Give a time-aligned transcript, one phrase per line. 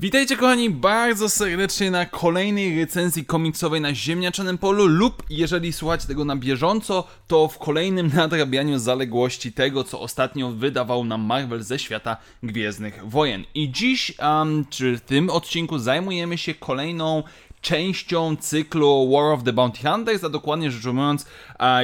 [0.00, 6.24] Witajcie kochani bardzo serdecznie na kolejnej recenzji komiksowej na ziemniaczanym polu lub jeżeli słuchacie tego
[6.24, 12.16] na bieżąco, to w kolejnym nadrabianiu zaległości tego, co ostatnio wydawał nam Marvel ze świata
[12.42, 13.44] Gwiezdnych Wojen.
[13.54, 17.22] I dziś, um, czy w tym odcinku zajmujemy się kolejną
[17.64, 21.26] częścią cyklu War of the Bounty Hunters, a dokładnie rzecz ujmując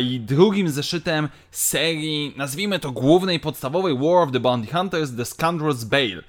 [0.03, 5.85] i drugim zeszytem serii, nazwijmy to głównej, podstawowej War of the Bounty Hunters, The Scoundrel's
[5.85, 6.23] Bale.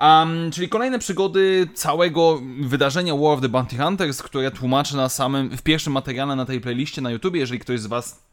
[0.00, 5.56] Um, czyli kolejne przygody całego wydarzenia War of the Bounty Hunters, które tłumaczę na samym,
[5.56, 8.24] w pierwszym materiale na tej playliście na YouTube, jeżeli ktoś z Was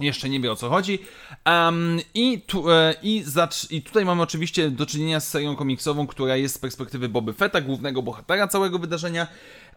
[0.00, 0.98] jeszcze nie wie o co chodzi.
[1.46, 3.24] Um, i, tu, e, i,
[3.70, 7.60] I tutaj mamy oczywiście do czynienia z serią komiksową, która jest z perspektywy Boby Fetta,
[7.60, 9.26] głównego bohatera całego wydarzenia.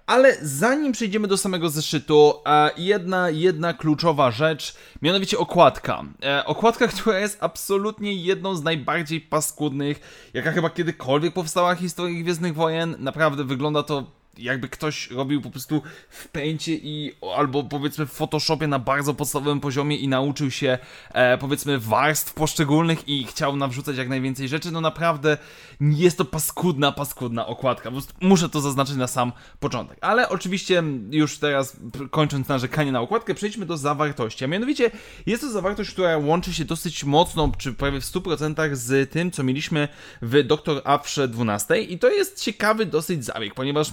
[0.07, 6.03] Ale zanim przejdziemy do samego zeszytu, e, jedna, jedna kluczowa rzecz, mianowicie okładka.
[6.23, 9.99] E, okładka, która jest absolutnie jedną z najbardziej paskudnych,
[10.33, 12.95] jaka chyba kiedykolwiek powstała w historii Gwiezdnych Wojen.
[12.99, 18.67] Naprawdę wygląda to jakby ktoś robił po prostu w pęcie i albo powiedzmy w Photoshopie
[18.67, 20.77] na bardzo podstawowym poziomie i nauczył się
[21.13, 25.37] e, powiedzmy warstw poszczególnych i chciał nawrzucać jak najwięcej rzeczy, no naprawdę
[25.81, 27.91] jest to paskudna, paskudna okładka.
[28.21, 29.97] muszę to zaznaczyć na sam początek.
[30.01, 31.77] Ale oczywiście już teraz
[32.11, 34.45] kończąc narzekanie na okładkę, przejdźmy do zawartości.
[34.45, 34.91] A mianowicie
[35.25, 39.43] jest to zawartość, która łączy się dosyć mocno, czy prawie w 100% z tym, co
[39.43, 39.87] mieliśmy
[40.21, 43.91] w Doktor Afrze 12 i to jest ciekawy dosyć zabieg, ponieważ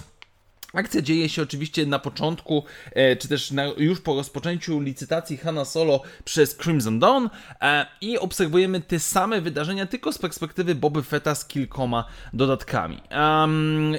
[0.75, 5.65] Akcja dzieje się oczywiście na początku, e, czy też na, już po rozpoczęciu licytacji Hanna
[5.65, 7.29] Solo przez Crimson Dawn
[7.61, 13.01] e, i obserwujemy te same wydarzenia, tylko z perspektywy Boby Fetta z kilkoma dodatkami.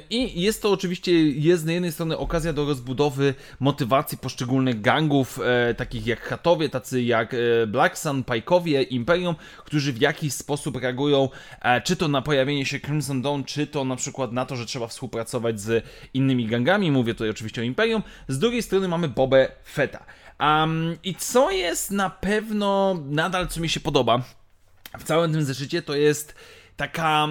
[0.10, 5.74] I jest to oczywiście, jest z jednej strony okazja do rozbudowy motywacji poszczególnych gangów, e,
[5.74, 7.36] takich jak Hatowie, tacy jak
[7.68, 11.30] Black Sun, Pajkowie, Imperium, którzy w jakiś sposób reagują,
[11.84, 14.88] czy to na pojawienie się Crimson Dawn, czy to na przykład na to, że trzeba
[14.88, 19.52] współpracować z innymi gangami gangami, mówię tutaj oczywiście o Imperium, z drugiej strony mamy Bobę
[19.66, 20.06] Fetta.
[20.40, 24.22] Um, I co jest na pewno nadal, co mi się podoba
[25.00, 26.36] w całym tym zeszycie, to jest
[26.78, 27.28] taka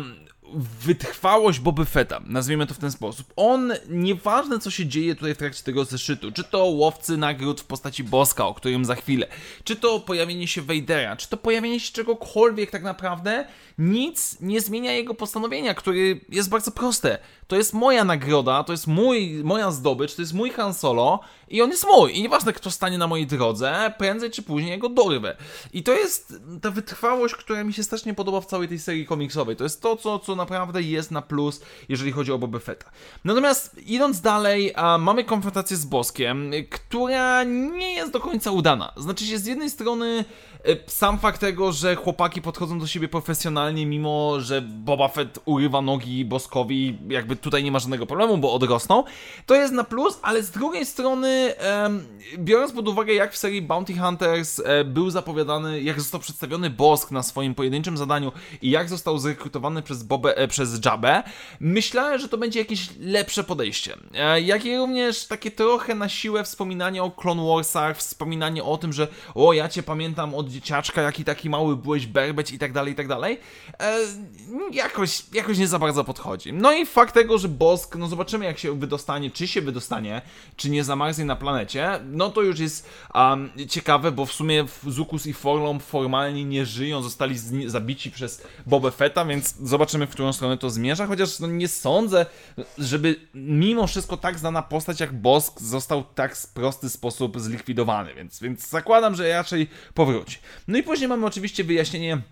[0.52, 3.32] wytrwałość Boby Fetta, nazwijmy to w ten sposób.
[3.36, 7.64] On, nieważne co się dzieje tutaj w trakcie tego zeszytu, czy to łowcy nagród w
[7.64, 9.26] postaci Boska, o którym za chwilę,
[9.64, 13.46] czy to pojawienie się Vadera, czy to pojawienie się czegokolwiek tak naprawdę,
[13.78, 17.18] nic nie zmienia jego postanowienia, który jest bardzo proste.
[17.46, 21.62] To jest moja nagroda, to jest mój, moja zdobycz, to jest mój Han Solo i
[21.62, 22.18] on jest mój.
[22.18, 25.36] I nieważne kto stanie na mojej drodze, prędzej czy później jego dorwę.
[25.72, 29.56] I to jest ta wytrwałość, która mi się strasznie podoba w całej tej serii komiksowej.
[29.56, 32.90] To jest to, co, co naprawdę jest na plus, jeżeli chodzi o Boba Fetta.
[33.24, 38.92] Natomiast idąc dalej, a, mamy konfrontację z Boskiem, która nie jest do końca udana.
[38.96, 40.24] Znaczy się z jednej strony
[40.64, 45.82] E, sam fakt tego, że chłopaki podchodzą do siebie profesjonalnie, mimo że Boba Fett urywa
[45.82, 49.04] nogi Boskowi, jakby tutaj nie ma żadnego problemu, bo odrosną,
[49.46, 51.54] to jest na plus, ale z drugiej strony,
[52.38, 57.10] biorąc pod uwagę, jak w serii Bounty Hunters e, był zapowiadany, jak został przedstawiony Bosk
[57.10, 61.22] na swoim pojedynczym zadaniu i jak został zrekrutowany przez, Bobę, e, przez Jabę,
[61.60, 63.96] myślałem, że to będzie jakieś lepsze podejście.
[64.44, 69.08] jak i również takie trochę na siłę wspominanie o Clone Warsach, wspominanie o tym, że
[69.34, 72.96] o, ja cię pamiętam od dzieciaczka, jaki taki mały byłeś berbeć i tak dalej, i
[72.96, 73.40] tak dalej,
[73.80, 73.98] e,
[74.72, 76.52] jakoś, jakoś nie za bardzo podchodzi.
[76.52, 80.22] No i fakt tego, że Bosk, no zobaczymy jak się wydostanie, czy się wydostanie,
[80.56, 85.26] czy nie zamarznie na planecie, no to już jest um, ciekawe, bo w sumie Zukus
[85.26, 90.70] i Forlom formalnie nie żyją, zostali zabici przez Boba Fetta, więc zobaczymy, którą stronę to
[90.70, 92.26] zmierza, chociaż no, nie sądzę,
[92.78, 98.40] żeby mimo wszystko tak znana postać jak Bosk został tak w prosty sposób zlikwidowany, więc,
[98.40, 100.38] więc zakładam, że raczej powróci.
[100.68, 102.22] No i później mamy oczywiście wyjaśnienie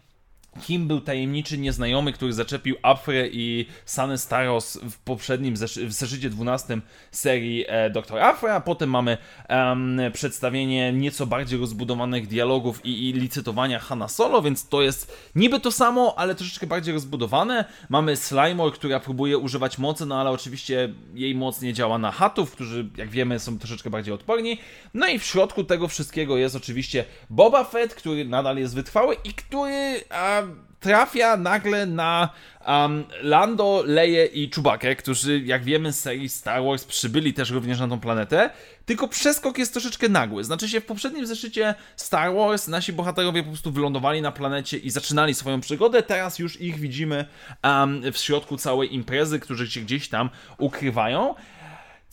[0.60, 5.54] kim był tajemniczy nieznajomy, który zaczepił Afrę i Sanę Staros w poprzednim
[5.86, 6.80] w zeszycie 12
[7.10, 8.18] serii e, Dr.
[8.18, 9.18] Afra, potem mamy
[9.48, 15.60] um, przedstawienie nieco bardziej rozbudowanych dialogów i, i licytowania Hanna Solo, więc to jest niby
[15.60, 17.64] to samo, ale troszeczkę bardziej rozbudowane.
[17.88, 22.52] Mamy Slimor, która próbuje używać mocy, no ale oczywiście jej moc nie działa na hatów,
[22.52, 24.58] którzy jak wiemy są troszeczkę bardziej odporni.
[24.94, 29.34] No i w środku tego wszystkiego jest oczywiście Boba Fett, który nadal jest wytrwały i
[29.34, 30.00] który...
[30.10, 30.41] A,
[30.80, 32.28] trafia nagle na
[32.66, 37.80] um, Lando, Leję i Chewbacca, którzy, jak wiemy z serii Star Wars, przybyli też również
[37.80, 38.50] na tą planetę,
[38.86, 40.44] tylko przeskok jest troszeczkę nagły.
[40.44, 44.90] Znaczy się, w poprzednim zeszycie Star Wars nasi bohaterowie po prostu wylądowali na planecie i
[44.90, 47.24] zaczynali swoją przygodę, teraz już ich widzimy
[47.64, 51.34] um, w środku całej imprezy, którzy się gdzieś tam ukrywają.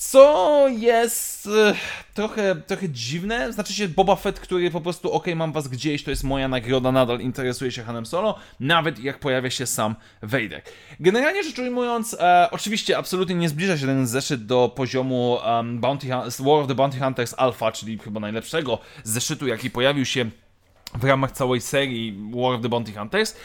[0.02, 1.76] Co jest e,
[2.14, 6.10] trochę, trochę dziwne, znaczy się Boba Fett, który po prostu, ok, mam was gdzieś, to
[6.10, 10.62] jest moja nagroda, nadal interesuje się Hanem Solo, nawet jak pojawia się sam Vader.
[11.00, 16.08] Generalnie rzecz ujmując, e, oczywiście absolutnie nie zbliża się ten zeszyt do poziomu um, Bounty
[16.40, 20.26] War of the Bounty Hunters Alpha, czyli chyba najlepszego zeszytu, jaki pojawił się
[20.94, 23.36] w ramach całej serii War of the Bounty Hunters.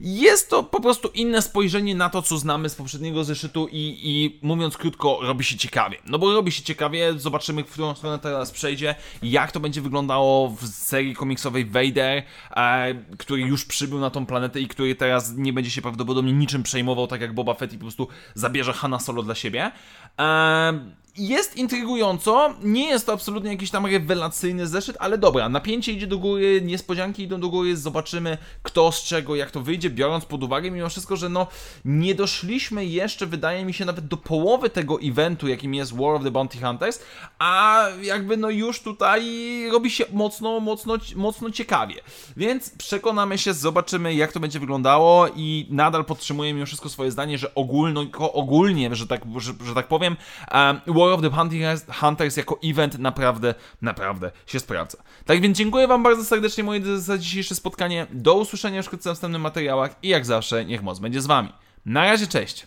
[0.00, 4.38] Jest to po prostu inne spojrzenie na to, co znamy z poprzedniego zeszytu i, i
[4.42, 5.98] mówiąc krótko, robi się ciekawie.
[6.06, 10.48] No bo robi się ciekawie, zobaczymy, w którą stronę teraz przejdzie, jak to będzie wyglądało
[10.48, 12.22] w serii komiksowej Vader,
[12.56, 16.62] e, który już przybył na tą planetę i który teraz nie będzie się prawdopodobnie niczym
[16.62, 19.70] przejmował, tak jak Boba Fett i po prostu zabierze Hanna Solo dla siebie.
[20.18, 26.06] E, jest intrygująco, nie jest to absolutnie jakiś tam rewelacyjny zeszyt, ale dobra, napięcie idzie
[26.06, 30.42] do góry, niespodzianki idą do góry, zobaczymy kto z czego, jak to wyjdzie, biorąc pod
[30.42, 31.46] uwagę mimo wszystko, że no
[31.84, 36.22] nie doszliśmy jeszcze, wydaje mi się, nawet do połowy tego eventu, jakim jest War of
[36.24, 37.02] the Bounty Hunters,
[37.38, 39.22] a jakby no już tutaj
[39.72, 41.94] robi się mocno, mocno, mocno ciekawie.
[42.36, 47.38] Więc przekonamy się, zobaczymy jak to będzie wyglądało i nadal podtrzymuję mimo wszystko swoje zdanie,
[47.38, 50.16] że ogólno, ogólnie, że tak, że, że tak powiem,
[50.54, 51.30] um, War of the
[51.92, 54.98] Hunters jako event naprawdę, naprawdę się sprawdza.
[55.24, 58.06] Tak więc dziękuję Wam bardzo serdecznie moi za dzisiejsze spotkanie.
[58.10, 61.52] Do usłyszenia wkrótce w następnych materiałach i jak zawsze niech moc będzie z Wami.
[61.86, 62.66] Na razie, cześć!